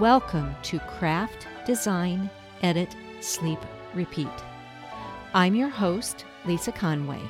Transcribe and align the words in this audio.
Welcome 0.00 0.56
to 0.62 0.78
Craft, 0.78 1.46
Design, 1.66 2.30
Edit, 2.62 2.96
Sleep, 3.20 3.58
Repeat. 3.92 4.28
I'm 5.34 5.54
your 5.54 5.68
host, 5.68 6.24
Lisa 6.46 6.72
Conway. 6.72 7.20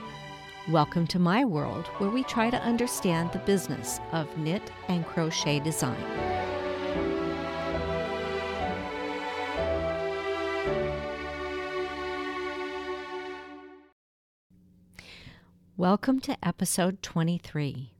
Welcome 0.69 1.09
to 1.09 1.19
my 1.19 1.45
world 1.45 1.89
where 1.99 2.11
we 2.11 2.23
try 2.23 2.49
to 2.49 2.63
understand 2.63 3.33
the 3.33 3.41
business 3.41 3.99
of 4.13 4.39
knit 4.39 4.63
and 4.87 5.05
crochet 5.05 5.59
design. 5.59 6.01
Welcome 15.77 16.21
to 16.21 16.37
episode 16.41 17.03
23. 17.03 17.91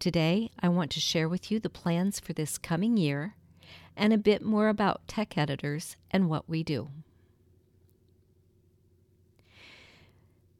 Today, 0.00 0.50
I 0.58 0.68
want 0.68 0.90
to 0.90 1.00
share 1.00 1.28
with 1.28 1.52
you 1.52 1.60
the 1.60 1.70
plans 1.70 2.18
for 2.18 2.32
this 2.32 2.58
coming 2.58 2.96
year 2.96 3.36
and 3.98 4.12
a 4.12 4.18
bit 4.18 4.42
more 4.42 4.68
about 4.68 5.06
tech 5.06 5.36
editors 5.36 5.96
and 6.10 6.28
what 6.28 6.48
we 6.48 6.62
do. 6.62 6.88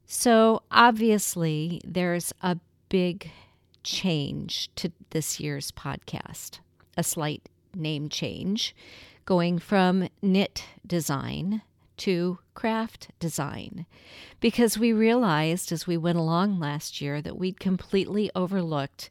So, 0.06 0.62
obviously, 0.70 1.80
there's 1.84 2.32
a 2.42 2.58
big 2.88 3.30
change 3.82 4.70
to 4.76 4.90
this 5.10 5.38
year's 5.38 5.70
podcast, 5.70 6.60
a 6.96 7.02
slight 7.02 7.48
name 7.74 8.08
change, 8.08 8.74
going 9.26 9.58
from 9.58 10.08
knit 10.22 10.64
design 10.86 11.62
to 11.98 12.38
craft 12.54 13.08
design 13.18 13.84
because 14.40 14.78
we 14.78 14.92
realized 14.92 15.72
as 15.72 15.86
we 15.86 15.96
went 15.96 16.16
along 16.16 16.58
last 16.58 17.00
year 17.00 17.20
that 17.20 17.36
we'd 17.36 17.60
completely 17.60 18.30
overlooked 18.34 19.10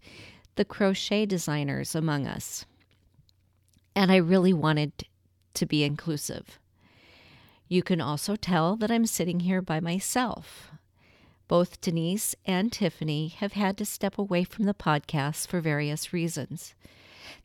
the 0.56 0.66
crochet 0.66 1.26
designers 1.26 1.94
among 1.94 2.26
us. 2.26 2.66
And 3.98 4.12
I 4.12 4.18
really 4.18 4.54
wanted 4.54 4.92
to 5.56 5.66
be 5.66 5.84
inclusive. 5.84 6.60
You 7.68 7.82
can 7.82 8.00
also 8.00 8.36
tell 8.36 8.76
that 8.76 8.92
I'm 8.92 9.08
sitting 9.08 9.40
here 9.40 9.60
by 9.60 9.80
myself. 9.80 10.70
Both 11.48 11.82
Denise 11.82 12.36
and 12.46 12.72
Tiffany 12.72 13.30
have 13.30 13.54
had 13.54 13.76
to 13.80 13.86
step 13.86 14.20
away 14.20 14.44
from 14.44 14.66
the 14.66 14.76
podcast 14.76 15.48
for 15.48 15.62
various 15.62 16.14
reasons. 16.14 16.76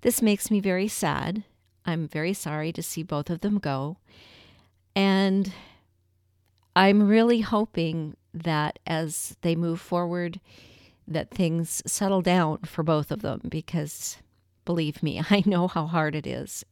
This 0.02 0.20
makes 0.20 0.50
me 0.50 0.60
very 0.60 0.88
sad. 0.88 1.44
I'm 1.86 2.06
very 2.06 2.34
sorry 2.34 2.70
to 2.74 2.82
see 2.82 3.02
both 3.02 3.30
of 3.30 3.40
them 3.40 3.58
go. 3.58 3.96
And 4.94 5.54
I'm 6.76 7.08
really 7.08 7.40
hoping 7.40 8.14
that 8.34 8.78
as 8.86 9.38
they 9.40 9.56
move 9.56 9.80
forward, 9.80 10.38
that 11.08 11.30
things 11.30 11.82
settle 11.86 12.20
down 12.20 12.58
for 12.58 12.82
both 12.82 13.10
of 13.10 13.22
them 13.22 13.40
because 13.48 14.18
believe 14.64 15.02
me, 15.02 15.22
I 15.30 15.42
know 15.46 15.68
how 15.68 15.86
hard 15.86 16.14
it 16.14 16.26
is. 16.26 16.64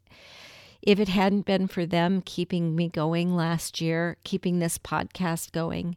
If 0.82 0.98
it 0.98 1.08
hadn't 1.08 1.44
been 1.44 1.68
for 1.68 1.84
them 1.84 2.22
keeping 2.24 2.74
me 2.74 2.88
going 2.88 3.36
last 3.36 3.80
year, 3.80 4.16
keeping 4.24 4.58
this 4.58 4.78
podcast 4.78 5.52
going, 5.52 5.96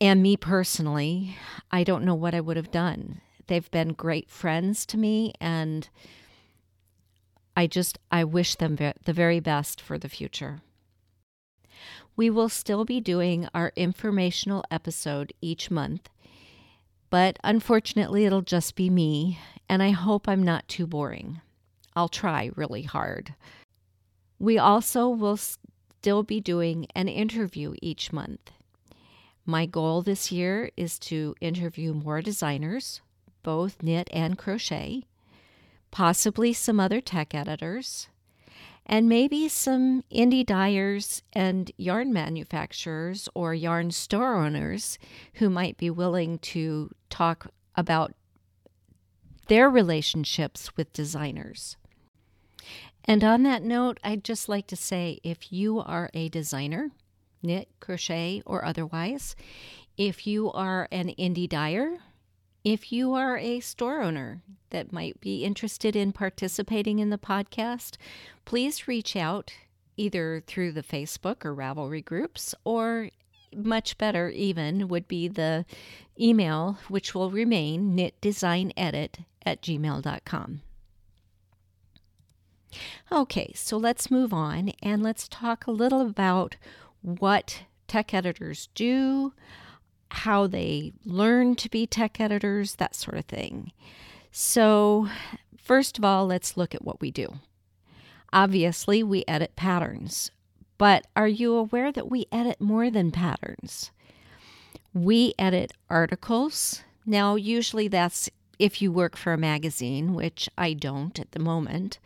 and 0.00 0.22
me 0.22 0.36
personally, 0.36 1.36
I 1.70 1.84
don't 1.84 2.04
know 2.04 2.14
what 2.14 2.34
I 2.34 2.40
would 2.40 2.56
have 2.56 2.70
done. 2.70 3.20
They've 3.46 3.70
been 3.70 3.92
great 3.92 4.30
friends 4.30 4.86
to 4.86 4.98
me, 4.98 5.32
and 5.40 5.88
I 7.56 7.66
just 7.66 7.98
I 8.10 8.24
wish 8.24 8.54
them 8.54 8.76
the 8.76 9.12
very 9.12 9.40
best 9.40 9.80
for 9.80 9.98
the 9.98 10.08
future. 10.08 10.62
We 12.16 12.30
will 12.30 12.48
still 12.48 12.84
be 12.84 13.00
doing 13.00 13.48
our 13.54 13.72
informational 13.74 14.64
episode 14.70 15.32
each 15.40 15.70
month, 15.70 16.08
but 17.10 17.38
unfortunately, 17.42 18.24
it'll 18.24 18.42
just 18.42 18.74
be 18.74 18.90
me, 18.90 19.38
and 19.72 19.82
I 19.82 19.88
hope 19.88 20.28
I'm 20.28 20.42
not 20.42 20.68
too 20.68 20.86
boring. 20.86 21.40
I'll 21.96 22.10
try 22.10 22.50
really 22.56 22.82
hard. 22.82 23.34
We 24.38 24.58
also 24.58 25.08
will 25.08 25.38
still 25.38 26.22
be 26.22 26.42
doing 26.42 26.86
an 26.94 27.08
interview 27.08 27.72
each 27.80 28.12
month. 28.12 28.50
My 29.46 29.64
goal 29.64 30.02
this 30.02 30.30
year 30.30 30.70
is 30.76 30.98
to 31.08 31.34
interview 31.40 31.94
more 31.94 32.20
designers, 32.20 33.00
both 33.42 33.82
knit 33.82 34.10
and 34.12 34.36
crochet, 34.36 35.04
possibly 35.90 36.52
some 36.52 36.78
other 36.78 37.00
tech 37.00 37.34
editors, 37.34 38.08
and 38.84 39.08
maybe 39.08 39.48
some 39.48 40.04
indie 40.12 40.44
dyers 40.44 41.22
and 41.32 41.72
yarn 41.78 42.12
manufacturers 42.12 43.26
or 43.34 43.54
yarn 43.54 43.90
store 43.90 44.34
owners 44.34 44.98
who 45.36 45.48
might 45.48 45.78
be 45.78 45.88
willing 45.88 46.38
to 46.40 46.90
talk 47.08 47.46
about 47.74 48.12
their 49.46 49.68
relationships 49.68 50.76
with 50.76 50.92
designers. 50.92 51.76
And 53.04 53.24
on 53.24 53.42
that 53.42 53.62
note, 53.62 53.98
I'd 54.04 54.24
just 54.24 54.48
like 54.48 54.66
to 54.68 54.76
say 54.76 55.18
if 55.22 55.52
you 55.52 55.80
are 55.80 56.10
a 56.14 56.28
designer, 56.28 56.90
knit, 57.42 57.68
crochet, 57.80 58.42
or 58.46 58.64
otherwise, 58.64 59.34
if 59.96 60.26
you 60.26 60.52
are 60.52 60.88
an 60.92 61.08
indie 61.18 61.48
dyer, 61.48 61.98
if 62.64 62.92
you 62.92 63.14
are 63.14 63.36
a 63.36 63.58
store 63.60 64.02
owner 64.02 64.42
that 64.70 64.92
might 64.92 65.20
be 65.20 65.44
interested 65.44 65.96
in 65.96 66.12
participating 66.12 67.00
in 67.00 67.10
the 67.10 67.18
podcast, 67.18 67.96
please 68.44 68.86
reach 68.86 69.16
out 69.16 69.52
either 69.96 70.42
through 70.46 70.72
the 70.72 70.82
Facebook 70.82 71.44
or 71.44 71.54
Ravelry 71.54 72.04
groups, 72.04 72.54
or 72.64 73.10
much 73.54 73.98
better, 73.98 74.30
even, 74.30 74.88
would 74.88 75.06
be 75.08 75.28
the 75.28 75.66
email, 76.18 76.78
which 76.88 77.14
will 77.14 77.30
remain 77.30 77.96
knitdesignedit 77.96 79.24
at 79.44 79.62
gmail.com. 79.62 80.62
Okay, 83.10 83.52
so 83.54 83.76
let's 83.76 84.10
move 84.10 84.32
on 84.32 84.72
and 84.82 85.02
let's 85.02 85.28
talk 85.28 85.66
a 85.66 85.70
little 85.72 86.00
about 86.00 86.56
what 87.02 87.62
tech 87.86 88.14
editors 88.14 88.68
do, 88.74 89.32
how 90.10 90.46
they 90.46 90.92
learn 91.04 91.54
to 91.56 91.68
be 91.68 91.86
tech 91.86 92.20
editors, 92.20 92.76
that 92.76 92.94
sort 92.94 93.18
of 93.18 93.26
thing. 93.26 93.72
So, 94.30 95.08
first 95.58 95.98
of 95.98 96.04
all, 96.04 96.26
let's 96.26 96.56
look 96.56 96.74
at 96.74 96.84
what 96.84 97.00
we 97.00 97.10
do. 97.10 97.34
Obviously, 98.32 99.02
we 99.02 99.24
edit 99.28 99.56
patterns, 99.56 100.30
but 100.78 101.06
are 101.14 101.28
you 101.28 101.54
aware 101.54 101.92
that 101.92 102.10
we 102.10 102.26
edit 102.32 102.60
more 102.60 102.90
than 102.90 103.10
patterns? 103.10 103.90
We 104.94 105.34
edit 105.38 105.72
articles. 105.90 106.82
Now, 107.04 107.34
usually 107.34 107.88
that's 107.88 108.30
if 108.62 108.80
you 108.80 108.92
work 108.92 109.16
for 109.16 109.32
a 109.32 109.36
magazine, 109.36 110.14
which 110.14 110.48
I 110.56 110.72
don't 110.72 111.18
at 111.18 111.32
the 111.32 111.40
moment. 111.40 111.98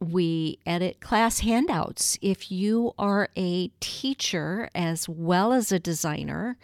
We 0.00 0.58
edit 0.64 1.00
class 1.00 1.40
handouts. 1.40 2.18
If 2.22 2.50
you 2.50 2.94
are 2.98 3.28
a 3.36 3.68
teacher 3.78 4.70
as 4.74 5.10
well 5.10 5.52
as 5.52 5.70
a 5.70 5.78
designer 5.78 6.56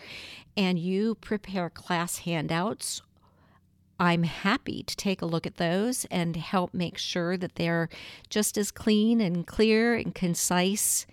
and 0.57 0.79
you 0.79 1.17
prepare 1.17 1.69
class 1.69 2.21
handouts, 2.21 3.03
I'm 4.01 4.23
happy 4.23 4.83
to 4.85 4.97
take 4.97 5.21
a 5.21 5.27
look 5.27 5.47
at 5.47 5.59
those 5.59 6.07
and 6.07 6.35
help 6.37 6.73
make 6.73 6.97
sure 6.97 7.37
that 7.37 7.57
they're 7.57 7.91
just 8.31 8.57
as 8.57 8.71
clean 8.71 9.21
and 9.21 9.47
clear 9.47 9.95
and 9.95 10.15
concise, 10.15 11.07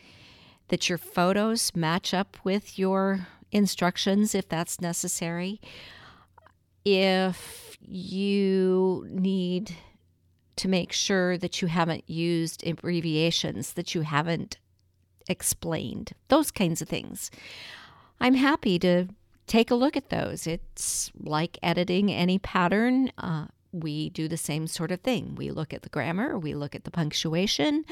that 0.70 0.88
your 0.88 0.98
photos 0.98 1.76
match 1.76 2.14
up 2.14 2.38
with 2.46 2.80
your 2.80 3.28
instructions 3.52 4.34
if 4.34 4.48
that's 4.48 4.80
necessary. 4.80 5.60
If 6.86 7.78
you 7.82 9.08
need 9.10 9.76
to 10.58 10.68
make 10.68 10.92
sure 10.92 11.38
that 11.38 11.62
you 11.62 11.68
haven't 11.68 12.10
used 12.10 12.66
abbreviations, 12.68 13.74
that 13.74 13.96
you 13.96 14.02
haven't 14.02 14.58
explained, 15.30 16.12
those 16.28 16.52
kinds 16.52 16.82
of 16.82 16.90
things. 16.90 17.32
I'm 18.20 18.34
happy 18.34 18.78
to 18.80 19.08
take 19.48 19.72
a 19.72 19.76
look 19.76 19.96
at 19.96 20.10
those. 20.10 20.46
It's 20.46 21.12
like 21.18 21.58
editing 21.64 22.12
any 22.12 22.40
pattern. 22.40 23.12
Uh, 23.18 23.46
we 23.72 24.10
do 24.10 24.28
the 24.28 24.38
same 24.38 24.68
sort 24.68 24.92
of 24.92 25.02
thing. 25.02 25.36
We 25.36 25.52
look 25.52 25.74
at 25.74 25.84
the 25.84 25.90
grammar, 25.90 26.38
we 26.38 26.54
look 26.54 26.76
at 26.76 26.84
the 26.84 26.92
punctuation, 26.92 27.86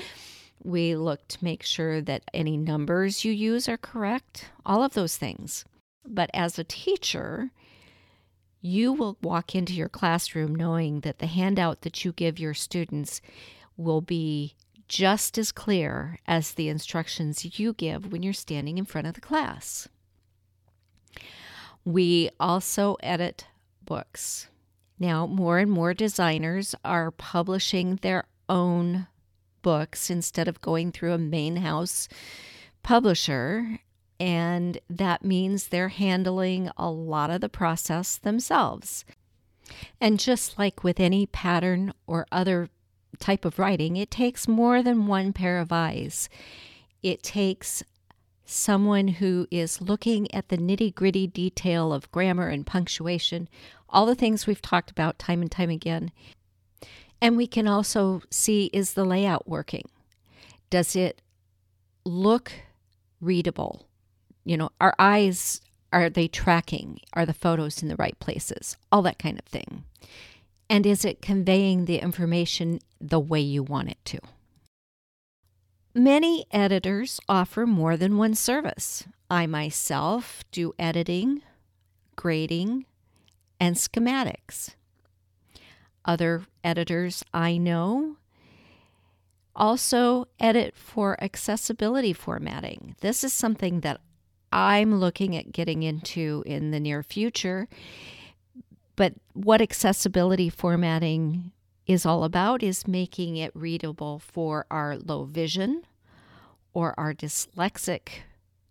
we 0.63 0.95
look 0.95 1.27
to 1.29 1.43
make 1.43 1.63
sure 1.63 2.01
that 2.01 2.23
any 2.33 2.57
numbers 2.57 3.23
you 3.23 3.31
use 3.31 3.69
are 3.69 3.77
correct, 3.77 4.49
all 4.65 4.83
of 4.83 4.93
those 4.93 5.17
things. 5.17 5.65
But 6.05 6.29
as 6.33 6.57
a 6.57 6.63
teacher, 6.63 7.51
you 8.61 8.91
will 8.91 9.17
walk 9.21 9.55
into 9.55 9.73
your 9.73 9.89
classroom 9.89 10.55
knowing 10.55 11.01
that 11.01 11.19
the 11.19 11.27
handout 11.27 11.81
that 11.81 12.03
you 12.03 12.11
give 12.11 12.39
your 12.39 12.53
students 12.53 13.21
will 13.75 14.01
be 14.01 14.55
just 14.87 15.37
as 15.37 15.51
clear 15.51 16.19
as 16.27 16.53
the 16.53 16.69
instructions 16.69 17.59
you 17.59 17.73
give 17.73 18.11
when 18.11 18.23
you're 18.23 18.33
standing 18.33 18.77
in 18.77 18.85
front 18.85 19.07
of 19.07 19.13
the 19.13 19.21
class. 19.21 19.87
We 21.85 22.29
also 22.39 22.97
edit 23.01 23.45
books. 23.85 24.47
Now, 24.99 25.27
more 25.27 25.59
and 25.59 25.71
more 25.71 25.93
designers 25.93 26.73
are 26.83 27.11
publishing 27.11 27.97
their 27.97 28.25
own 28.49 29.07
books 29.61 30.09
instead 30.09 30.47
of 30.47 30.61
going 30.61 30.91
through 30.91 31.13
a 31.13 31.17
main 31.17 31.57
house 31.57 32.07
publisher 32.83 33.79
and 34.19 34.79
that 34.89 35.23
means 35.23 35.67
they're 35.67 35.89
handling 35.89 36.69
a 36.77 36.89
lot 36.89 37.29
of 37.29 37.41
the 37.41 37.49
process 37.49 38.17
themselves. 38.17 39.05
And 39.99 40.19
just 40.19 40.57
like 40.57 40.83
with 40.83 40.99
any 40.99 41.25
pattern 41.25 41.93
or 42.07 42.25
other 42.31 42.69
type 43.19 43.45
of 43.45 43.59
writing, 43.59 43.95
it 43.97 44.11
takes 44.11 44.47
more 44.47 44.81
than 44.81 45.07
one 45.07 45.33
pair 45.33 45.59
of 45.59 45.71
eyes. 45.71 46.29
It 47.03 47.21
takes 47.23 47.83
someone 48.45 49.09
who 49.09 49.45
is 49.51 49.81
looking 49.81 50.33
at 50.33 50.49
the 50.49 50.57
nitty 50.57 50.95
gritty 50.95 51.27
detail 51.27 51.91
of 51.91 52.11
grammar 52.11 52.47
and 52.47 52.65
punctuation, 52.65 53.49
all 53.89 54.05
the 54.05 54.15
things 54.15 54.47
we've 54.47 54.61
talked 54.61 54.89
about 54.89 55.19
time 55.19 55.41
and 55.41 55.51
time 55.51 55.69
again. 55.69 56.11
And 57.21 57.35
we 57.35 57.47
can 57.47 57.67
also 57.67 58.21
see 58.29 58.69
is 58.73 58.93
the 58.93 59.05
layout 59.05 59.47
working? 59.47 59.89
Does 60.69 60.95
it 60.95 61.21
look 62.05 62.51
readable? 63.19 63.86
You 64.47 64.55
know, 64.55 64.69
our 64.79 64.95
eyes, 64.97 65.59
are 65.91 66.09
they 66.09 66.29
tracking? 66.29 67.01
Are 67.11 67.25
the 67.25 67.33
photos 67.33 67.83
in 67.83 67.89
the 67.89 67.97
right 67.97 68.17
places? 68.19 68.77
All 68.93 69.01
that 69.01 69.19
kind 69.19 69.37
of 69.37 69.43
thing. 69.43 69.83
And 70.69 70.85
is 70.85 71.03
it 71.03 71.21
conveying 71.21 71.83
the 71.83 71.99
information 71.99 72.79
the 73.01 73.19
way 73.19 73.41
you 73.41 73.61
want 73.61 73.89
it 73.89 73.97
to? 74.05 74.19
Many 75.93 76.45
editors 76.49 77.19
offer 77.27 77.65
more 77.65 77.97
than 77.97 78.17
one 78.17 78.35
service. 78.35 79.03
I 79.29 79.47
myself 79.47 80.45
do 80.53 80.73
editing, 80.79 81.41
grading, 82.15 82.85
and 83.59 83.75
schematics. 83.75 84.75
Other 86.05 86.43
editors 86.63 87.21
I 87.33 87.57
know 87.57 88.15
also 89.57 90.29
edit 90.39 90.77
for 90.77 91.21
accessibility 91.21 92.13
formatting. 92.13 92.95
This 93.01 93.25
is 93.25 93.33
something 93.33 93.81
that 93.81 93.99
I'm 94.51 94.99
looking 94.99 95.35
at 95.35 95.51
getting 95.51 95.83
into 95.83 96.43
in 96.45 96.71
the 96.71 96.79
near 96.79 97.03
future. 97.03 97.67
But 98.95 99.13
what 99.33 99.61
accessibility 99.61 100.49
formatting 100.49 101.51
is 101.85 102.05
all 102.05 102.23
about 102.23 102.63
is 102.63 102.87
making 102.87 103.37
it 103.37 103.51
readable 103.55 104.19
for 104.19 104.65
our 104.69 104.97
low 104.97 105.23
vision 105.23 105.83
or 106.73 106.93
our 106.97 107.13
dyslexic 107.13 108.09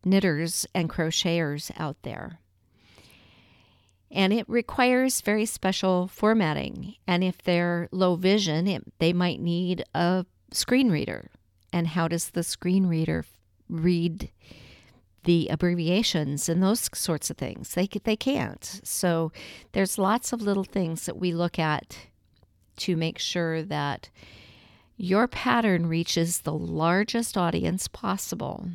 knitters 0.04 0.66
and 0.74 0.90
crocheters 0.90 1.70
out 1.78 1.96
there. 2.02 2.40
And 4.10 4.32
it 4.32 4.48
requires 4.48 5.20
very 5.20 5.46
special 5.46 6.06
formatting. 6.08 6.94
And 7.06 7.24
if 7.24 7.42
they're 7.42 7.88
low 7.90 8.14
vision, 8.16 8.68
it, 8.68 8.84
they 8.98 9.12
might 9.12 9.40
need 9.40 9.84
a 9.94 10.24
screen 10.52 10.90
reader. 10.90 11.30
And 11.72 11.88
how 11.88 12.08
does 12.08 12.30
the 12.30 12.42
screen 12.42 12.86
reader 12.86 13.24
read 13.68 14.30
the 15.26 15.48
abbreviations 15.48 16.48
and 16.48 16.62
those 16.62 16.88
sorts 16.94 17.30
of 17.30 17.36
things? 17.36 17.74
They, 17.74 17.86
they 17.86 18.16
can't. 18.16 18.80
So 18.82 19.30
there's 19.72 19.98
lots 19.98 20.32
of 20.32 20.40
little 20.40 20.64
things 20.64 21.06
that 21.06 21.18
we 21.18 21.32
look 21.32 21.58
at 21.58 21.98
to 22.78 22.96
make 22.96 23.18
sure 23.18 23.62
that 23.62 24.10
your 24.96 25.28
pattern 25.28 25.86
reaches 25.86 26.40
the 26.40 26.54
largest 26.54 27.36
audience 27.36 27.86
possible. 27.86 28.68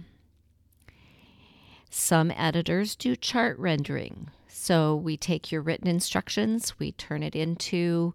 Some 1.89 2.31
editors 2.31 2.95
do 2.95 3.15
chart 3.15 3.57
rendering. 3.57 4.29
So 4.47 4.95
we 4.95 5.17
take 5.17 5.51
your 5.51 5.61
written 5.61 5.87
instructions, 5.87 6.77
we 6.79 6.91
turn 6.91 7.23
it 7.23 7.35
into 7.35 8.13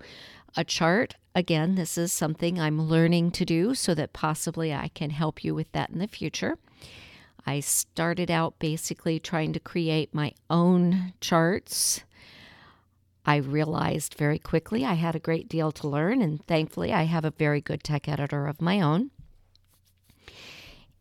a 0.56 0.64
chart. 0.64 1.16
Again, 1.34 1.74
this 1.74 1.98
is 1.98 2.12
something 2.12 2.58
I'm 2.58 2.80
learning 2.80 3.32
to 3.32 3.44
do 3.44 3.74
so 3.74 3.94
that 3.94 4.12
possibly 4.12 4.72
I 4.72 4.88
can 4.94 5.10
help 5.10 5.44
you 5.44 5.54
with 5.54 5.70
that 5.72 5.90
in 5.90 5.98
the 5.98 6.06
future. 6.06 6.56
I 7.46 7.60
started 7.60 8.30
out 8.30 8.58
basically 8.58 9.20
trying 9.20 9.52
to 9.52 9.60
create 9.60 10.12
my 10.12 10.32
own 10.50 11.12
charts 11.20 12.02
I 13.26 13.36
realized 13.36 14.14
very 14.14 14.38
quickly 14.38 14.84
I 14.84 14.94
had 14.94 15.16
a 15.16 15.20
great 15.20 15.48
deal 15.48 15.72
to 15.72 15.88
learn, 15.88 16.22
and 16.22 16.46
thankfully, 16.46 16.92
I 16.92 17.02
have 17.02 17.24
a 17.24 17.32
very 17.32 17.60
good 17.60 17.82
tech 17.82 18.08
editor 18.08 18.46
of 18.46 18.62
my 18.62 18.80
own. 18.80 19.10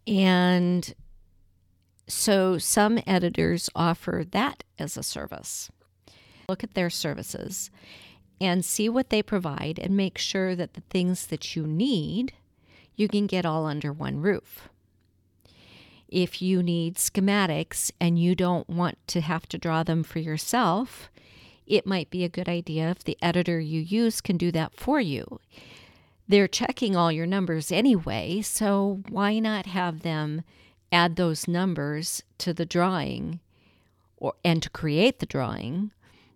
And 0.07 0.93
so, 2.07 2.57
some 2.57 2.99
editors 3.05 3.69
offer 3.75 4.25
that 4.31 4.63
as 4.79 4.97
a 4.97 5.03
service. 5.03 5.69
Look 6.49 6.63
at 6.63 6.73
their 6.73 6.89
services 6.89 7.69
and 8.41 8.65
see 8.65 8.89
what 8.89 9.11
they 9.11 9.21
provide, 9.21 9.77
and 9.77 9.95
make 9.95 10.17
sure 10.17 10.55
that 10.55 10.73
the 10.73 10.81
things 10.89 11.27
that 11.27 11.55
you 11.55 11.67
need 11.67 12.33
you 12.95 13.07
can 13.07 13.27
get 13.27 13.45
all 13.45 13.65
under 13.65 13.93
one 13.93 14.17
roof. 14.17 14.69
If 16.15 16.41
you 16.41 16.63
need 16.63 16.95
schematics 16.95 17.91
and 17.99 18.17
you 18.17 18.35
don't 18.35 18.69
want 18.69 18.97
to 19.07 19.19
have 19.19 19.49
to 19.49 19.57
draw 19.57 19.83
them 19.83 20.01
for 20.01 20.19
yourself, 20.19 21.09
it 21.67 21.85
might 21.85 22.09
be 22.09 22.23
a 22.23 22.29
good 22.29 22.47
idea 22.47 22.89
if 22.89 23.03
the 23.03 23.17
editor 23.21 23.59
you 23.59 23.81
use 23.81 24.21
can 24.21 24.37
do 24.37 24.49
that 24.53 24.77
for 24.77 25.01
you. 25.01 25.41
They're 26.25 26.47
checking 26.47 26.95
all 26.95 27.11
your 27.11 27.25
numbers 27.25 27.69
anyway, 27.69 28.41
so 28.43 29.01
why 29.09 29.39
not 29.39 29.65
have 29.65 30.03
them 30.03 30.43
add 30.89 31.17
those 31.17 31.49
numbers 31.49 32.23
to 32.37 32.53
the 32.53 32.65
drawing 32.65 33.41
or 34.15 34.35
and 34.41 34.63
to 34.63 34.69
create 34.69 35.19
the 35.19 35.25
drawing 35.25 35.91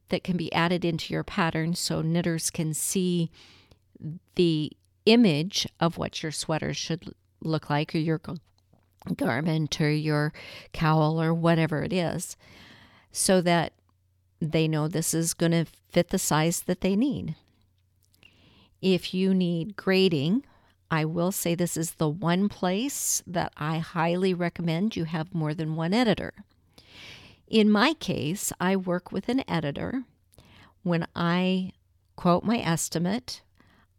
that 0.09 0.25
can 0.25 0.35
be 0.35 0.51
added 0.51 0.83
into 0.83 1.13
your 1.13 1.23
pattern 1.23 1.73
so 1.73 2.01
knitters 2.01 2.49
can 2.49 2.73
see 2.73 3.31
the 4.35 4.73
image 5.05 5.65
of 5.79 5.97
what 5.97 6.21
your 6.21 6.33
sweater 6.33 6.73
should 6.73 7.15
look 7.39 7.69
like 7.69 7.95
or 7.95 7.99
your 7.99 8.19
garment 9.15 9.79
or 9.79 9.89
your 9.89 10.33
cowl 10.73 11.21
or 11.21 11.33
whatever 11.33 11.83
it 11.83 11.93
is 11.93 12.35
so 13.11 13.41
that 13.41 13.73
they 14.39 14.67
know 14.67 14.87
this 14.87 15.13
is 15.13 15.33
going 15.33 15.51
to 15.51 15.65
fit 15.89 16.09
the 16.09 16.19
size 16.19 16.61
that 16.61 16.81
they 16.81 16.95
need. 16.95 17.35
If 18.81 19.13
you 19.13 19.33
need 19.33 19.75
grading, 19.75 20.45
I 20.91 21.05
will 21.05 21.31
say 21.31 21.53
this 21.53 21.75
is 21.75 21.91
the 21.91 22.09
one 22.09 22.49
place 22.49 23.21
that 23.27 23.53
I 23.57 23.79
highly 23.79 24.33
recommend 24.33 24.95
you 24.95 25.03
have 25.05 25.35
more 25.35 25.53
than 25.53 25.75
one 25.75 25.93
editor. 25.93 26.33
In 27.47 27.69
my 27.69 27.93
case, 27.93 28.53
I 28.59 28.75
work 28.75 29.11
with 29.11 29.27
an 29.27 29.43
editor. 29.49 30.03
When 30.83 31.05
I 31.15 31.73
quote 32.15 32.43
my 32.43 32.59
estimate, 32.59 33.41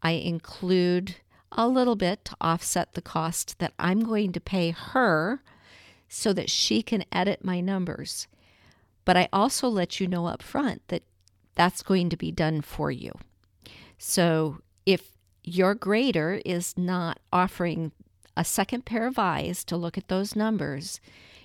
I 0.02 0.12
include 0.12 1.16
a 1.52 1.68
little 1.68 1.96
bit 1.96 2.24
to 2.26 2.36
offset 2.40 2.92
the 2.92 3.02
cost 3.02 3.58
that 3.58 3.72
I'm 3.78 4.00
going 4.00 4.32
to 4.32 4.40
pay 4.40 4.70
her 4.70 5.42
so 6.08 6.32
that 6.32 6.50
she 6.50 6.82
can 6.82 7.04
edit 7.12 7.44
my 7.44 7.60
numbers. 7.60 8.26
But 9.04 9.16
I 9.16 9.28
also 9.32 9.68
let 9.68 10.00
you 10.00 10.06
know 10.06 10.26
up 10.26 10.42
front 10.42 10.82
that 10.88 11.02
that's 11.54 11.82
going 11.82 12.10
to 12.10 12.16
be 12.16 12.30
done 12.30 12.60
for 12.60 12.90
you. 12.90 13.12
So 13.98 14.58
if 14.86 15.12
your 15.42 15.74
grader 15.74 16.40
is 16.44 16.76
not 16.76 17.18
offering 17.32 17.92
a 18.36 18.44
second 18.44 18.84
pair 18.84 19.06
of 19.06 19.18
eyes 19.18 19.64
to 19.64 19.76
look 19.76 19.98
at 19.98 20.08
those 20.08 20.36
numbers, 20.36 21.00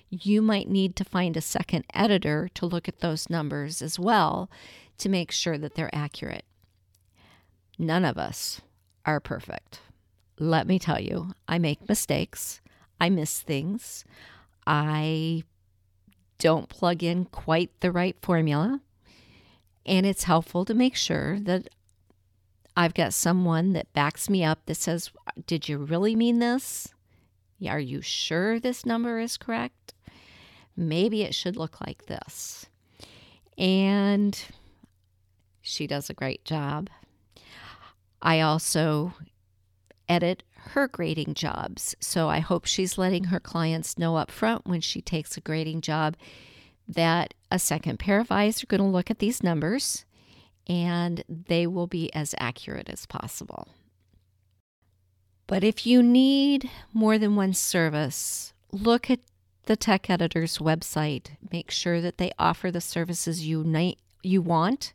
you 0.08 0.40
might 0.40 0.68
need 0.68 0.96
to 0.96 1.04
find 1.04 1.36
a 1.36 1.40
second 1.40 1.84
editor 1.92 2.48
to 2.54 2.66
look 2.66 2.88
at 2.88 3.00
those 3.00 3.28
numbers 3.28 3.82
as 3.82 3.98
well 3.98 4.50
to 4.98 5.08
make 5.08 5.30
sure 5.30 5.58
that 5.58 5.74
they're 5.74 5.94
accurate. 5.94 6.44
None 7.78 8.04
of 8.04 8.16
us 8.16 8.60
are 9.04 9.20
perfect. 9.20 9.80
Let 10.38 10.66
me 10.66 10.78
tell 10.78 11.00
you, 11.00 11.32
I 11.48 11.58
make 11.58 11.88
mistakes. 11.88 12.60
I 13.00 13.10
miss 13.10 13.40
things. 13.40 14.04
I 14.66 15.44
don't 16.38 16.68
plug 16.68 17.02
in 17.02 17.26
quite 17.26 17.70
the 17.80 17.92
right 17.92 18.16
formula. 18.22 18.80
And 19.86 20.04
it's 20.04 20.24
helpful 20.24 20.64
to 20.64 20.74
make 20.74 20.96
sure 20.96 21.38
that 21.40 21.68
I've 22.76 22.94
got 22.94 23.14
someone 23.14 23.72
that 23.72 23.92
backs 23.94 24.28
me 24.28 24.44
up 24.44 24.66
that 24.66 24.74
says, 24.74 25.10
Did 25.46 25.68
you 25.68 25.78
really 25.78 26.14
mean 26.14 26.40
this? 26.40 26.88
Are 27.66 27.80
you 27.80 28.02
sure 28.02 28.60
this 28.60 28.84
number 28.84 29.18
is 29.18 29.38
correct? 29.38 29.94
Maybe 30.76 31.22
it 31.22 31.34
should 31.34 31.56
look 31.56 31.80
like 31.80 32.06
this. 32.06 32.66
And 33.56 34.38
she 35.62 35.86
does 35.86 36.10
a 36.10 36.14
great 36.14 36.44
job. 36.44 36.90
I 38.20 38.40
also 38.40 39.14
edit 40.08 40.42
her 40.70 40.88
grading 40.88 41.34
jobs. 41.34 41.94
So 42.00 42.28
I 42.28 42.40
hope 42.40 42.66
she's 42.66 42.98
letting 42.98 43.24
her 43.24 43.40
clients 43.40 43.98
know 43.98 44.16
up 44.16 44.30
front 44.30 44.66
when 44.66 44.80
she 44.80 45.00
takes 45.00 45.36
a 45.36 45.40
grading 45.40 45.80
job 45.80 46.16
that 46.88 47.34
a 47.50 47.58
second 47.58 47.98
pair 47.98 48.20
of 48.20 48.30
eyes 48.30 48.62
are 48.62 48.66
going 48.66 48.80
to 48.80 48.86
look 48.86 49.10
at 49.10 49.18
these 49.18 49.42
numbers 49.42 50.04
and 50.66 51.22
they 51.28 51.66
will 51.66 51.86
be 51.86 52.12
as 52.14 52.34
accurate 52.38 52.88
as 52.88 53.06
possible. 53.06 53.68
But 55.46 55.62
if 55.62 55.86
you 55.86 56.02
need 56.02 56.70
more 56.92 57.18
than 57.18 57.36
one 57.36 57.54
service, 57.54 58.52
look 58.72 59.10
at 59.10 59.20
the 59.66 59.76
tech 59.76 60.10
editor's 60.10 60.58
website. 60.58 61.30
Make 61.52 61.70
sure 61.70 62.00
that 62.00 62.18
they 62.18 62.32
offer 62.38 62.70
the 62.70 62.80
services 62.80 63.46
you 63.46 63.62
ni- 63.62 63.98
you 64.22 64.42
want 64.42 64.92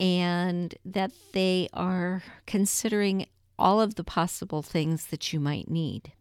and 0.00 0.74
that 0.84 1.12
they 1.32 1.68
are 1.72 2.24
considering 2.46 3.26
all 3.62 3.80
of 3.80 3.94
the 3.94 4.04
possible 4.04 4.60
things 4.60 5.06
that 5.06 5.32
you 5.32 5.38
might 5.38 5.70
need. 5.70 6.12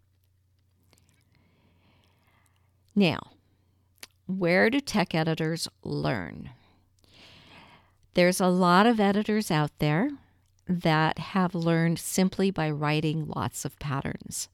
Now, 2.95 3.31
where 4.27 4.69
do 4.69 4.79
tech 4.79 5.15
editors 5.15 5.67
learn? 5.83 6.51
There's 8.13 8.39
a 8.39 8.47
lot 8.47 8.85
of 8.85 8.99
editors 8.99 9.49
out 9.49 9.71
there 9.79 10.11
that 10.67 11.17
have 11.17 11.55
learned 11.55 11.97
simply 11.97 12.51
by 12.51 12.69
writing 12.69 13.27
lots 13.27 13.65
of 13.65 13.79
patterns. 13.79 14.47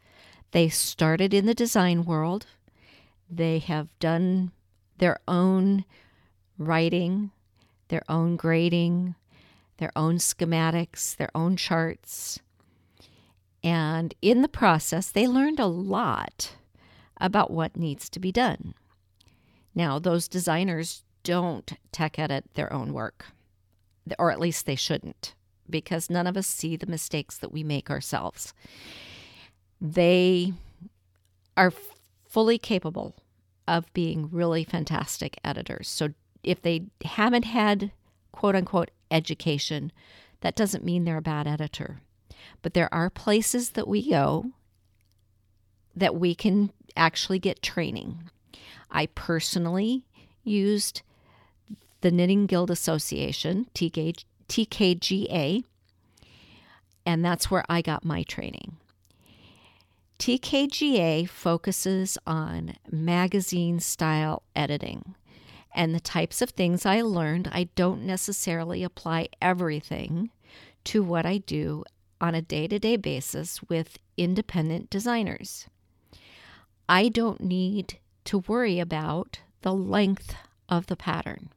They 0.51 0.69
started 0.69 1.33
in 1.33 1.45
the 1.45 1.53
design 1.53 2.05
world, 2.05 2.45
they 3.29 3.59
have 3.59 3.89
done 3.99 4.51
their 4.99 5.19
own 5.27 5.83
writing, 6.57 7.31
their 7.89 8.03
own 8.07 8.37
grading, 8.37 9.15
their 9.77 9.91
own 9.95 10.17
schematics, 10.17 11.15
their 11.15 11.29
own 11.35 11.57
charts. 11.57 12.39
And 13.63 14.13
in 14.21 14.41
the 14.41 14.47
process, 14.47 15.09
they 15.09 15.27
learned 15.27 15.59
a 15.59 15.65
lot 15.65 16.55
about 17.19 17.51
what 17.51 17.75
needs 17.75 18.09
to 18.09 18.19
be 18.19 18.31
done. 18.31 18.73
Now, 19.73 19.99
those 19.99 20.27
designers 20.27 21.03
don't 21.23 21.73
tech 21.91 22.17
edit 22.17 22.45
their 22.53 22.71
own 22.71 22.93
work, 22.93 23.25
or 24.17 24.31
at 24.31 24.39
least 24.39 24.65
they 24.65 24.75
shouldn't, 24.75 25.35
because 25.69 26.09
none 26.09 26.27
of 26.27 26.37
us 26.37 26.47
see 26.47 26.75
the 26.75 26.85
mistakes 26.87 27.37
that 27.37 27.51
we 27.51 27.63
make 27.63 27.89
ourselves. 27.89 28.53
They 29.81 30.53
are 31.55 31.73
fully 32.27 32.57
capable 32.57 33.15
of 33.67 33.91
being 33.93 34.29
really 34.31 34.63
fantastic 34.63 35.37
editors. 35.43 35.89
So 35.89 36.09
if 36.43 36.61
they 36.61 36.85
haven't 37.03 37.45
had 37.45 37.91
quote 38.31 38.55
unquote 38.55 38.91
education, 39.11 39.91
that 40.41 40.55
doesn't 40.55 40.85
mean 40.85 41.03
they're 41.03 41.17
a 41.17 41.21
bad 41.21 41.47
editor. 41.47 41.99
But 42.61 42.73
there 42.73 42.93
are 42.93 43.09
places 43.09 43.71
that 43.71 43.87
we 43.87 44.09
go 44.09 44.51
that 45.95 46.15
we 46.15 46.35
can 46.35 46.71
actually 46.95 47.39
get 47.39 47.61
training. 47.61 48.29
I 48.91 49.07
personally 49.07 50.05
used 50.43 51.01
the 52.01 52.11
Knitting 52.11 52.45
Guild 52.45 52.69
Association, 52.69 53.67
TK, 53.73 54.23
TKGA, 54.47 55.63
and 57.05 57.25
that's 57.25 57.49
where 57.49 57.65
I 57.67 57.81
got 57.81 58.05
my 58.05 58.23
training. 58.23 58.77
TKGA 60.19 61.29
focuses 61.29 62.17
on 62.25 62.75
magazine 62.91 63.79
style 63.79 64.43
editing. 64.55 65.15
And 65.73 65.93
the 65.93 65.99
types 65.99 66.41
of 66.41 66.49
things 66.49 66.85
I 66.85 67.01
learned, 67.01 67.49
I 67.51 67.69
don't 67.75 68.01
necessarily 68.03 68.83
apply 68.83 69.29
everything 69.41 70.31
to 70.85 71.03
what 71.03 71.25
I 71.25 71.37
do 71.37 71.83
on 72.19 72.35
a 72.35 72.41
day 72.41 72.67
to 72.67 72.79
day 72.79 72.95
basis 72.95 73.61
with 73.63 73.97
independent 74.17 74.89
designers. 74.89 75.67
I 76.89 77.09
don't 77.09 77.41
need 77.41 77.99
to 78.25 78.39
worry 78.39 78.79
about 78.79 79.39
the 79.61 79.73
length 79.73 80.35
of 80.69 80.87
the 80.87 80.95
pattern. 80.95 81.49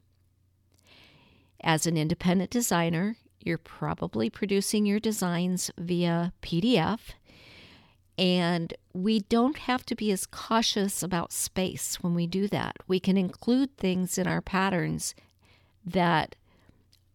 As 1.62 1.86
an 1.86 1.96
independent 1.96 2.50
designer, 2.50 3.16
you're 3.42 3.58
probably 3.58 4.30
producing 4.30 4.86
your 4.86 5.00
designs 5.00 5.70
via 5.78 6.32
PDF 6.42 7.00
and 8.20 8.74
we 8.92 9.20
don't 9.20 9.56
have 9.60 9.86
to 9.86 9.94
be 9.94 10.12
as 10.12 10.26
cautious 10.26 11.02
about 11.02 11.32
space 11.32 11.96
when 12.02 12.14
we 12.14 12.26
do 12.26 12.48
that. 12.48 12.76
We 12.86 13.00
can 13.00 13.16
include 13.16 13.76
things 13.78 14.18
in 14.18 14.26
our 14.26 14.42
patterns 14.42 15.14
that 15.86 16.36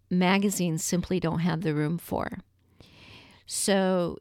magazines 0.09 0.83
simply 0.83 1.19
don't 1.19 1.39
have 1.39 1.61
the 1.61 1.75
room 1.75 1.99
for. 1.99 2.39
So 3.45 4.19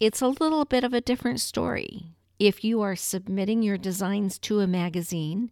it's 0.00 0.22
a 0.22 0.28
little 0.28 0.64
bit 0.64 0.84
of 0.84 0.92
a 0.94 1.00
different 1.00 1.40
story. 1.40 2.06
If 2.38 2.64
you 2.64 2.80
are 2.82 2.96
submitting 2.96 3.62
your 3.62 3.78
designs 3.78 4.38
to 4.40 4.60
a 4.60 4.66
magazine, 4.66 5.50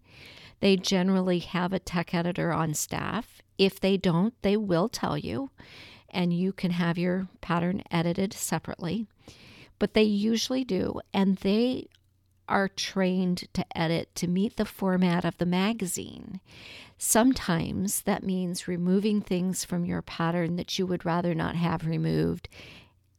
they 0.61 0.77
generally 0.77 1.39
have 1.41 1.73
a 1.73 1.79
tech 1.79 2.15
editor 2.15 2.53
on 2.53 2.75
staff. 2.75 3.43
If 3.59 3.81
they 3.81 3.97
don't, 3.97 4.35
they 4.43 4.57
will 4.57 4.89
tell 4.89 5.17
you, 5.17 5.51
and 6.11 6.33
you 6.33 6.53
can 6.53 6.73
have 6.73 6.99
your 6.99 7.29
pattern 7.41 7.83
edited 7.91 8.33
separately 8.33 9.07
but 9.83 9.95
they 9.95 10.05
usually 10.05 10.63
do. 10.63 11.01
And 11.13 11.39
they 11.39 11.89
are 12.49 12.69
trained 12.69 13.49
to 13.53 13.67
edit 13.77 14.15
to 14.15 14.29
meet 14.29 14.57
the 14.57 14.65
format 14.65 15.25
of 15.25 15.37
the 15.39 15.45
magazine. 15.45 16.39
Sometimes 16.99 18.03
that 18.03 18.23
means 18.23 18.69
removing 18.69 19.21
things 19.21 19.65
from 19.65 19.85
your 19.85 20.01
pattern 20.01 20.55
that 20.55 20.79
you 20.79 20.87
would 20.87 21.05
rather 21.05 21.35
not 21.35 21.57
have 21.57 21.85
removed. 21.85 22.49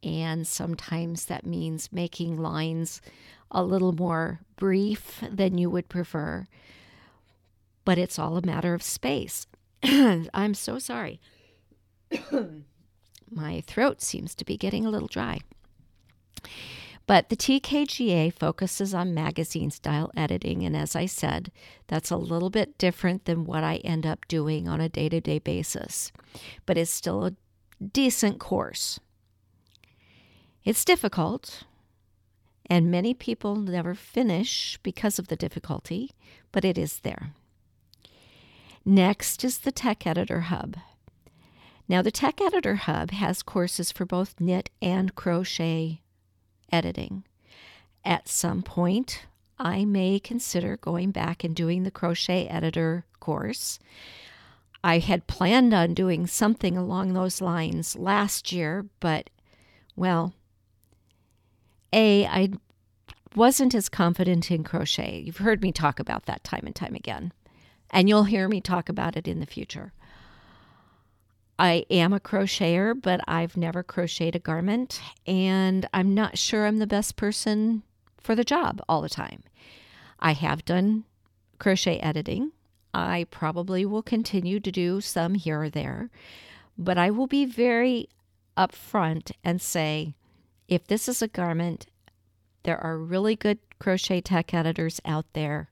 And 0.03 0.45
sometimes 0.45 1.25
that 1.25 1.45
means 1.45 1.93
making 1.93 2.37
lines 2.37 3.01
a 3.49 3.63
little 3.63 3.93
more 3.93 4.41
brief 4.57 5.23
than 5.31 5.57
you 5.57 5.69
would 5.69 5.87
prefer. 5.87 6.47
But 7.85 7.97
it's 7.97 8.19
all 8.19 8.37
a 8.37 8.45
matter 8.45 8.73
of 8.73 8.83
space. 8.83 9.47
I'm 9.83 10.53
so 10.53 10.79
sorry. 10.79 11.21
My 13.31 13.61
throat 13.61 14.01
seems 14.01 14.35
to 14.35 14.45
be 14.45 14.57
getting 14.57 14.85
a 14.85 14.89
little 14.89 15.07
dry. 15.07 15.39
But 17.05 17.29
the 17.29 17.35
TKGA 17.35 18.33
focuses 18.33 18.93
on 18.93 19.13
magazine 19.13 19.71
style 19.71 20.11
editing. 20.15 20.63
And 20.63 20.75
as 20.75 20.95
I 20.95 21.05
said, 21.05 21.51
that's 21.87 22.11
a 22.11 22.17
little 22.17 22.49
bit 22.49 22.77
different 22.77 23.25
than 23.25 23.45
what 23.45 23.63
I 23.63 23.77
end 23.77 24.05
up 24.05 24.27
doing 24.27 24.67
on 24.67 24.79
a 24.79 24.89
day 24.89 25.09
to 25.09 25.19
day 25.19 25.39
basis, 25.39 26.11
but 26.65 26.77
it's 26.77 26.91
still 26.91 27.25
a 27.25 27.33
decent 27.91 28.39
course. 28.39 28.99
It's 30.65 30.85
difficult, 30.85 31.63
and 32.69 32.89
many 32.89 33.13
people 33.13 33.55
never 33.57 33.93
finish 33.93 34.79
because 34.81 35.19
of 35.19 35.27
the 35.27 35.35
difficulty, 35.35 36.11
but 36.53 36.63
it 36.63 36.77
is 36.77 36.99
there. 36.99 37.33
Next 38.85 39.43
is 39.43 39.59
the 39.59 39.73
Tech 39.73 40.07
Editor 40.07 40.41
Hub. 40.41 40.77
Now, 41.89 42.01
the 42.01 42.11
Tech 42.11 42.39
Editor 42.39 42.75
Hub 42.75 43.11
has 43.11 43.43
courses 43.43 43.91
for 43.91 44.05
both 44.05 44.39
knit 44.39 44.69
and 44.81 45.15
crochet 45.15 46.01
editing. 46.71 47.25
At 48.05 48.29
some 48.29 48.63
point, 48.63 49.25
I 49.59 49.83
may 49.83 50.17
consider 50.19 50.77
going 50.77 51.11
back 51.11 51.43
and 51.43 51.53
doing 51.53 51.83
the 51.83 51.91
crochet 51.91 52.47
editor 52.47 53.05
course. 53.19 53.79
I 54.81 54.99
had 54.99 55.27
planned 55.27 55.73
on 55.73 55.93
doing 55.93 56.25
something 56.25 56.77
along 56.77 57.13
those 57.13 57.41
lines 57.41 57.97
last 57.97 58.51
year, 58.51 58.85
but 59.01 59.29
well, 59.95 60.33
A, 61.93 62.25
I 62.25 62.49
wasn't 63.35 63.75
as 63.75 63.87
confident 63.87 64.51
in 64.51 64.63
crochet. 64.63 65.21
You've 65.25 65.37
heard 65.37 65.61
me 65.61 65.71
talk 65.71 65.99
about 65.99 66.25
that 66.25 66.43
time 66.43 66.63
and 66.65 66.75
time 66.75 66.95
again, 66.95 67.31
and 67.89 68.09
you'll 68.09 68.25
hear 68.25 68.47
me 68.47 68.61
talk 68.61 68.89
about 68.89 69.15
it 69.15 69.27
in 69.27 69.39
the 69.39 69.45
future. 69.45 69.93
I 71.59 71.85
am 71.89 72.13
a 72.13 72.19
crocheter, 72.19 72.99
but 72.99 73.21
I've 73.27 73.55
never 73.55 73.83
crocheted 73.83 74.35
a 74.35 74.39
garment, 74.39 75.01
and 75.27 75.87
I'm 75.93 76.13
not 76.13 76.37
sure 76.37 76.65
I'm 76.65 76.79
the 76.79 76.87
best 76.87 77.15
person 77.15 77.83
for 78.19 78.35
the 78.35 78.43
job 78.43 78.81
all 78.89 79.01
the 79.01 79.09
time. 79.09 79.43
I 80.19 80.33
have 80.33 80.65
done 80.65 81.03
crochet 81.59 81.99
editing. 81.99 82.51
I 82.93 83.27
probably 83.29 83.85
will 83.85 84.01
continue 84.01 84.59
to 84.59 84.71
do 84.71 84.99
some 84.99 85.35
here 85.35 85.61
or 85.63 85.69
there, 85.69 86.09
but 86.77 86.97
I 86.97 87.11
will 87.11 87.27
be 87.27 87.45
very 87.45 88.09
upfront 88.57 89.31
and 89.43 89.61
say 89.61 90.15
if 90.73 90.87
this 90.87 91.07
is 91.07 91.21
a 91.21 91.27
garment, 91.27 91.87
there 92.63 92.77
are 92.77 92.97
really 92.97 93.35
good 93.35 93.59
crochet 93.79 94.21
tech 94.21 94.53
editors 94.53 95.01
out 95.05 95.25
there 95.33 95.69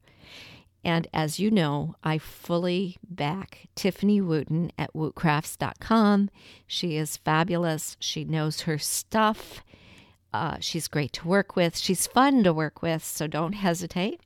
and 0.84 1.08
as 1.14 1.40
you 1.40 1.52
know, 1.52 1.96
I 2.04 2.18
fully 2.18 2.98
back 3.08 3.68
Tiffany 3.76 4.20
Wooten 4.20 4.72
at 4.78 4.94
wootcrafts.com. 4.94 6.30
She 6.66 6.98
is 6.98 7.18
fabulous. 7.18 7.98
She 8.00 8.24
knows 8.24 8.62
her 8.62 8.78
stuff. 8.78 9.64
Uh, 10.34 10.58
she's 10.60 10.88
great 10.88 11.14
to 11.14 11.28
work 11.28 11.56
with. 11.56 11.78
She's 11.78 12.08
fun 12.08 12.44
to 12.44 12.54
work 12.54 12.82
with, 12.82 13.04
so 13.04 13.28
don't 13.28 13.54
hesitate. 13.54 14.22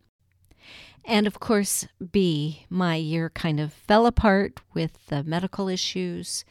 And 1.03 1.27
of 1.27 1.39
course, 1.39 1.87
B, 2.11 2.65
my 2.69 2.95
year 2.95 3.29
kind 3.29 3.59
of 3.59 3.73
fell 3.73 4.05
apart 4.05 4.61
with 4.73 5.07
the 5.07 5.23
medical 5.23 5.67
issues 5.67 6.45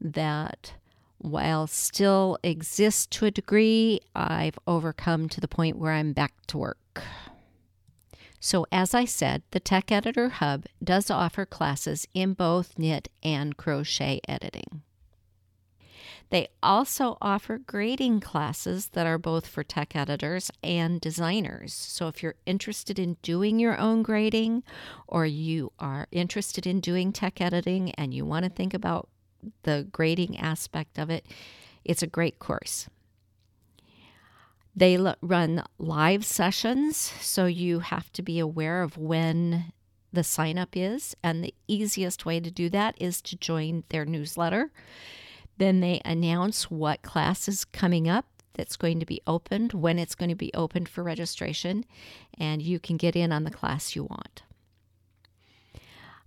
that, 0.00 0.72
while 1.20 1.66
still 1.66 2.38
exist 2.42 3.10
to 3.10 3.26
a 3.26 3.30
degree, 3.30 4.00
I've 4.14 4.58
overcome 4.66 5.28
to 5.28 5.40
the 5.40 5.48
point 5.48 5.76
where 5.76 5.92
I'm 5.92 6.14
back 6.14 6.32
to 6.48 6.58
work. 6.58 7.02
So, 8.42 8.66
as 8.72 8.94
I 8.94 9.04
said, 9.04 9.42
the 9.50 9.60
Tech 9.60 9.92
Editor 9.92 10.30
Hub 10.30 10.64
does 10.82 11.10
offer 11.10 11.44
classes 11.44 12.08
in 12.14 12.32
both 12.32 12.78
knit 12.78 13.08
and 13.22 13.54
crochet 13.54 14.20
editing. 14.26 14.80
They 16.30 16.48
also 16.62 17.18
offer 17.20 17.58
grading 17.58 18.20
classes 18.20 18.88
that 18.88 19.06
are 19.06 19.18
both 19.18 19.46
for 19.46 19.62
tech 19.62 19.94
editors 19.94 20.50
and 20.62 21.00
designers. 21.02 21.74
So, 21.74 22.08
if 22.08 22.22
you're 22.22 22.36
interested 22.46 22.98
in 22.98 23.18
doing 23.20 23.58
your 23.58 23.78
own 23.78 24.02
grading 24.02 24.62
or 25.06 25.26
you 25.26 25.72
are 25.78 26.06
interested 26.10 26.66
in 26.66 26.80
doing 26.80 27.12
tech 27.12 27.42
editing 27.42 27.90
and 27.92 28.14
you 28.14 28.24
want 28.24 28.44
to 28.44 28.50
think 28.50 28.72
about 28.72 29.09
the 29.62 29.86
grading 29.92 30.38
aspect 30.38 30.98
of 30.98 31.10
it, 31.10 31.24
it's 31.84 32.02
a 32.02 32.06
great 32.06 32.38
course. 32.38 32.88
They 34.76 34.96
l- 34.96 35.16
run 35.20 35.64
live 35.78 36.24
sessions, 36.24 36.96
so 36.96 37.46
you 37.46 37.80
have 37.80 38.12
to 38.12 38.22
be 38.22 38.38
aware 38.38 38.82
of 38.82 38.96
when 38.96 39.72
the 40.12 40.24
sign 40.24 40.58
up 40.58 40.76
is. 40.76 41.16
And 41.22 41.42
the 41.44 41.54
easiest 41.68 42.24
way 42.24 42.40
to 42.40 42.50
do 42.50 42.68
that 42.70 42.94
is 43.00 43.20
to 43.22 43.36
join 43.36 43.84
their 43.88 44.04
newsletter 44.04 44.70
Then 45.58 45.80
they 45.80 46.00
announce 46.06 46.70
what 46.70 47.02
class 47.02 47.46
is 47.46 47.66
coming 47.66 48.08
up 48.08 48.24
that's 48.54 48.76
going 48.76 48.98
to 49.00 49.06
be 49.06 49.20
opened, 49.26 49.74
when 49.74 49.98
it's 49.98 50.14
going 50.14 50.30
to 50.30 50.34
be 50.34 50.50
opened 50.54 50.88
for 50.88 51.04
registration, 51.04 51.84
and 52.38 52.62
you 52.62 52.80
can 52.80 52.96
get 52.96 53.14
in 53.14 53.30
on 53.30 53.44
the 53.44 53.50
class 53.50 53.94
you 53.94 54.04
want. 54.04 54.42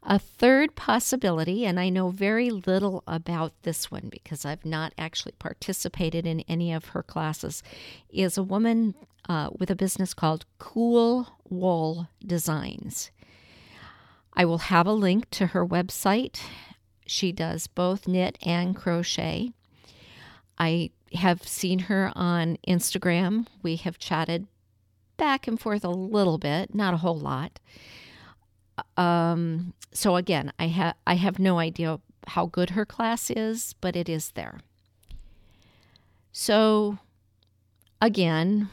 A 0.05 0.19
third 0.19 0.75
possibility, 0.75 1.65
and 1.65 1.79
I 1.79 1.88
know 1.88 2.10
very 2.10 2.50
little 2.50 3.03
about 3.07 3.53
this 3.63 3.89
one 3.89 4.10
because 4.12 4.43
I've 4.43 4.65
not 4.65 4.93
actually 4.98 5.31
participated 5.39 6.27
in 6.27 6.41
any 6.41 6.74
of 6.74 6.88
her 6.88 7.01
classes, 7.01 7.63
is 8.10 8.38
a 8.38 8.43
woman 8.43 8.95
uh, 9.29 9.50
with 9.57 9.72
a 9.72 9.75
business 9.75 10.13
called 10.13 10.45
Cool 10.60 11.29
Wool 11.50 12.10
Designs. 12.25 13.12
I 14.33 14.43
will 14.43 14.57
have 14.57 14.88
a 14.88 14.93
link 14.93 15.29
to 15.31 15.48
her 15.48 15.65
website. 15.65 16.41
She 17.05 17.31
does 17.31 17.67
both 17.67 18.05
knit 18.05 18.38
and 18.45 18.75
crochet. 18.75 19.53
I 20.57 20.91
have 21.13 21.48
seen 21.48 21.79
her 21.79 22.12
on 22.13 22.57
Instagram. 22.67 23.48
We 23.62 23.77
have 23.77 24.00
chatted 24.00 24.48
back 25.15 25.48
and 25.48 25.57
forth 25.57 25.86
a 25.86 25.89
little 25.89 26.38
bit, 26.38 26.75
not 26.75 26.93
a 26.93 26.98
whole 26.98 27.17
lot. 27.17 27.60
Um, 28.98 29.74
so 29.92 30.15
again, 30.15 30.51
I 30.60 30.68
have 30.68 30.96
I 31.06 31.15
have 31.15 31.39
no 31.39 31.60
idea 31.60 32.00
how 32.27 32.46
good 32.46 32.72
her 32.72 32.86
class 32.86 33.30
is, 33.30 33.75
but 33.82 33.96
it 33.96 34.10
is 34.10 34.32
there. 34.32 34.62
So 36.32 36.98
again, 38.01 38.70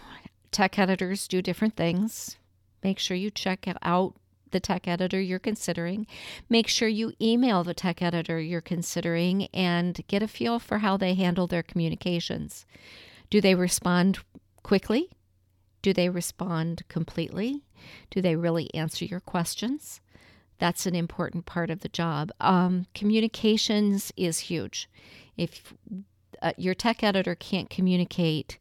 tech 0.51 0.79
editors 0.79 1.29
do 1.29 1.43
different 1.43 1.77
things. 1.77 2.37
Make 2.83 2.99
sure 2.99 3.17
you 3.17 3.31
check 3.31 3.69
out 3.83 4.15
the 4.51 4.61
tech 4.61 4.89
editor 4.89 5.21
you're 5.21 5.39
considering. 5.39 6.07
Make 6.49 6.69
sure 6.69 6.89
you 6.89 7.13
email 7.21 7.63
the 7.63 7.75
tech 7.75 8.03
editor 8.03 8.41
you're 8.41 8.61
considering 8.61 9.47
and 9.55 10.01
get 10.09 10.23
a 10.23 10.29
feel 10.29 10.59
for 10.59 10.79
how 10.79 10.97
they 10.97 11.15
handle 11.15 11.47
their 11.47 11.63
communications. 11.63 12.67
Do 13.29 13.41
they 13.41 13.55
respond 13.55 14.19
quickly? 14.63 15.11
Do 15.83 15.93
they 15.93 16.09
respond 16.09 16.83
completely? 16.89 17.63
Do 18.11 18.21
they 18.21 18.37
really 18.37 18.73
answer 18.75 19.05
your 19.05 19.21
questions? 19.21 20.01
That's 20.59 20.87
an 20.87 20.95
important 20.95 21.47
part 21.47 21.71
of 21.71 21.81
the 21.81 21.89
job. 21.89 22.31
Um, 22.41 22.87
communications 22.95 24.13
is 24.17 24.39
huge. 24.41 24.89
If 25.37 25.73
uh, 26.43 26.53
your 26.57 26.75
tech 26.75 27.03
editor 27.03 27.35
can't 27.35 27.71
communicate 27.71 28.59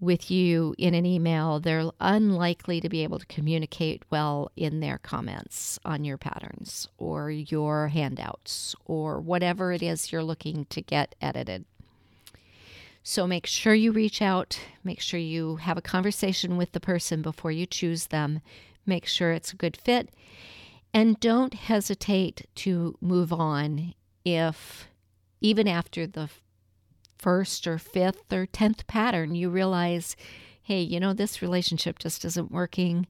with 0.00 0.30
you 0.30 0.74
in 0.78 0.94
an 0.94 1.06
email, 1.06 1.60
they're 1.60 1.90
unlikely 2.00 2.80
to 2.80 2.88
be 2.88 3.02
able 3.02 3.18
to 3.18 3.26
communicate 3.26 4.02
well 4.10 4.50
in 4.56 4.80
their 4.80 4.98
comments 4.98 5.78
on 5.84 6.04
your 6.04 6.18
patterns 6.18 6.88
or 6.98 7.30
your 7.30 7.88
handouts 7.88 8.74
or 8.84 9.20
whatever 9.20 9.72
it 9.72 9.82
is 9.82 10.12
you're 10.12 10.22
looking 10.22 10.66
to 10.66 10.82
get 10.82 11.14
edited. 11.20 11.64
So 13.06 13.26
make 13.26 13.46
sure 13.46 13.74
you 13.74 13.92
reach 13.92 14.22
out, 14.22 14.58
make 14.82 14.98
sure 14.98 15.20
you 15.20 15.56
have 15.56 15.76
a 15.76 15.82
conversation 15.82 16.56
with 16.56 16.72
the 16.72 16.80
person 16.80 17.20
before 17.20 17.52
you 17.52 17.66
choose 17.66 18.06
them, 18.06 18.40
make 18.86 19.04
sure 19.06 19.32
it's 19.32 19.52
a 19.52 19.56
good 19.56 19.76
fit, 19.76 20.08
and 20.94 21.20
don't 21.20 21.52
hesitate 21.52 22.46
to 22.54 22.96
move 23.02 23.30
on 23.30 23.92
if, 24.24 24.88
even 25.42 25.68
after 25.68 26.06
the 26.06 26.30
first 27.18 27.66
or 27.66 27.76
fifth 27.76 28.32
or 28.32 28.46
tenth 28.46 28.86
pattern, 28.86 29.34
you 29.34 29.50
realize, 29.50 30.16
hey, 30.62 30.80
you 30.80 30.98
know, 30.98 31.12
this 31.12 31.42
relationship 31.42 31.98
just 31.98 32.24
isn't 32.24 32.50
working, 32.50 33.06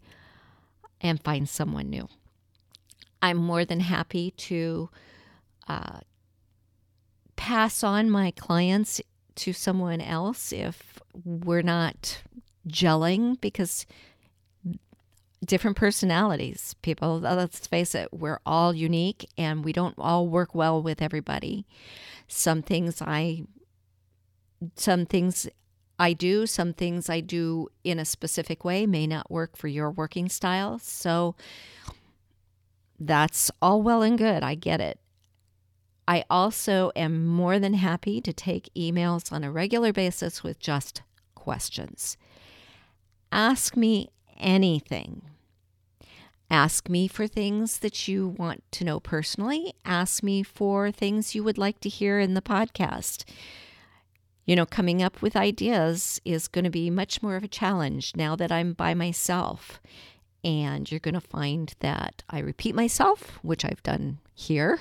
and 1.00 1.22
find 1.22 1.48
someone 1.48 1.88
new. 1.88 2.08
I'm 3.22 3.36
more 3.36 3.64
than 3.64 3.78
happy 3.78 4.32
to 4.32 4.90
uh, 5.68 6.00
pass 7.36 7.84
on 7.84 8.10
my 8.10 8.32
clients 8.32 9.00
to 9.36 9.52
someone 9.52 10.00
else 10.00 10.52
if 10.52 11.00
we're 11.24 11.62
not 11.62 12.22
gelling 12.68 13.40
because 13.40 13.86
different 15.44 15.76
personalities 15.76 16.74
people 16.80 17.18
let's 17.20 17.66
face 17.66 17.94
it 17.94 18.08
we're 18.12 18.40
all 18.46 18.72
unique 18.72 19.28
and 19.36 19.64
we 19.64 19.72
don't 19.72 19.94
all 19.98 20.26
work 20.26 20.54
well 20.54 20.82
with 20.82 21.02
everybody. 21.02 21.66
Some 22.28 22.62
things 22.62 23.02
i 23.02 23.42
some 24.76 25.04
things 25.04 25.46
i 25.98 26.14
do 26.14 26.46
some 26.46 26.72
things 26.72 27.10
i 27.10 27.20
do 27.20 27.68
in 27.82 27.98
a 27.98 28.04
specific 28.04 28.64
way 28.64 28.86
may 28.86 29.06
not 29.06 29.30
work 29.30 29.56
for 29.56 29.68
your 29.68 29.90
working 29.90 30.28
style. 30.28 30.78
So 30.78 31.34
that's 32.98 33.50
all 33.60 33.82
well 33.82 34.02
and 34.02 34.16
good. 34.16 34.42
I 34.42 34.54
get 34.54 34.80
it 34.80 34.98
I 36.06 36.24
also 36.28 36.92
am 36.94 37.26
more 37.26 37.58
than 37.58 37.74
happy 37.74 38.20
to 38.20 38.32
take 38.32 38.72
emails 38.74 39.32
on 39.32 39.42
a 39.42 39.50
regular 39.50 39.92
basis 39.92 40.42
with 40.42 40.58
just 40.58 41.02
questions. 41.34 42.16
Ask 43.32 43.76
me 43.76 44.10
anything. 44.38 45.22
Ask 46.50 46.88
me 46.88 47.08
for 47.08 47.26
things 47.26 47.78
that 47.78 48.06
you 48.06 48.28
want 48.28 48.62
to 48.72 48.84
know 48.84 49.00
personally. 49.00 49.74
Ask 49.84 50.22
me 50.22 50.42
for 50.42 50.90
things 50.90 51.34
you 51.34 51.42
would 51.42 51.58
like 51.58 51.80
to 51.80 51.88
hear 51.88 52.20
in 52.20 52.34
the 52.34 52.42
podcast. 52.42 53.24
You 54.44 54.54
know, 54.54 54.66
coming 54.66 55.02
up 55.02 55.22
with 55.22 55.36
ideas 55.36 56.20
is 56.24 56.48
going 56.48 56.64
to 56.64 56.70
be 56.70 56.90
much 56.90 57.22
more 57.22 57.36
of 57.36 57.44
a 57.44 57.48
challenge 57.48 58.12
now 58.14 58.36
that 58.36 58.52
I'm 58.52 58.74
by 58.74 58.92
myself. 58.92 59.80
And 60.44 60.90
you're 60.90 61.00
going 61.00 61.14
to 61.14 61.20
find 61.20 61.74
that 61.80 62.22
I 62.28 62.38
repeat 62.40 62.74
myself, 62.74 63.38
which 63.42 63.64
I've 63.64 63.82
done 63.82 64.18
here. 64.34 64.78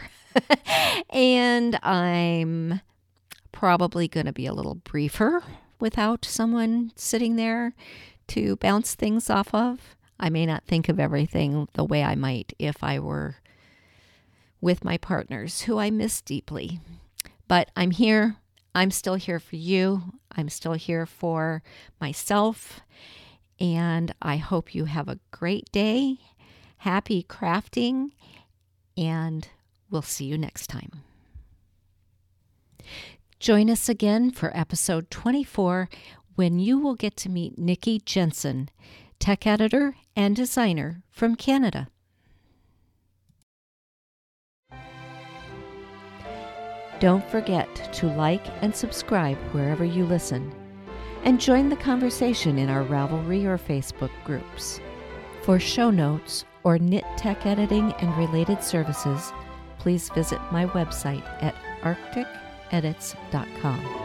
and 1.09 1.79
I'm 1.81 2.81
probably 3.51 4.09
going 4.09 4.25
to 4.25 4.33
be 4.33 4.45
a 4.45 4.53
little 4.53 4.75
briefer 4.75 5.41
without 5.79 6.25
someone 6.25 6.91
sitting 6.95 7.37
there 7.37 7.73
to 8.27 8.57
bounce 8.57 8.93
things 8.93 9.29
off 9.29 9.53
of. 9.53 9.95
I 10.19 10.29
may 10.29 10.45
not 10.45 10.65
think 10.65 10.89
of 10.89 10.99
everything 10.99 11.67
the 11.73 11.83
way 11.83 12.03
I 12.03 12.15
might 12.15 12.53
if 12.59 12.83
I 12.83 12.99
were 12.99 13.37
with 14.61 14.85
my 14.85 14.97
partners 14.97 15.61
who 15.61 15.77
I 15.77 15.91
miss 15.91 16.21
deeply. 16.21 16.79
But 17.47 17.69
I'm 17.75 17.91
here. 17.91 18.37
I'm 18.73 18.91
still 18.91 19.15
here 19.15 19.39
for 19.39 19.55
you. 19.55 20.01
I'm 20.35 20.49
still 20.49 20.73
here 20.73 21.05
for 21.05 21.61
myself. 21.99 22.81
And 23.63 24.13
I 24.21 24.37
hope 24.37 24.75
you 24.75 24.85
have 24.85 25.07
a 25.07 25.19
great 25.31 25.71
day. 25.71 26.17
Happy 26.77 27.23
crafting. 27.23 28.11
And 28.95 29.47
We'll 29.93 30.01
see 30.01 30.25
you 30.25 30.39
next 30.39 30.71
time. 30.71 31.03
Join 33.39 33.69
us 33.69 33.87
again 33.87 34.31
for 34.31 34.55
episode 34.57 35.11
24 35.11 35.87
when 36.33 36.57
you 36.57 36.79
will 36.79 36.95
get 36.95 37.15
to 37.17 37.29
meet 37.29 37.59
Nikki 37.59 38.01
Jensen, 38.03 38.69
tech 39.19 39.45
editor 39.45 39.95
and 40.15 40.35
designer 40.35 41.03
from 41.11 41.35
Canada. 41.35 41.89
Don't 46.99 47.29
forget 47.29 47.93
to 47.93 48.07
like 48.07 48.47
and 48.63 48.75
subscribe 48.75 49.37
wherever 49.51 49.85
you 49.85 50.05
listen, 50.05 50.51
and 51.23 51.39
join 51.39 51.69
the 51.69 51.75
conversation 51.75 52.57
in 52.57 52.69
our 52.69 52.83
Ravelry 52.83 53.45
or 53.45 53.57
Facebook 53.57 54.11
groups. 54.23 54.79
For 55.41 55.59
show 55.59 55.89
notes 55.89 56.45
or 56.63 56.77
knit 56.77 57.05
tech 57.17 57.45
editing 57.45 57.93
and 57.93 58.17
related 58.17 58.63
services, 58.63 59.31
please 59.79 60.09
visit 60.09 60.39
my 60.51 60.65
website 60.67 61.23
at 61.43 61.55
arcticedits.com. 61.81 64.02